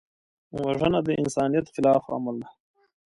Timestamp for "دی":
2.41-2.47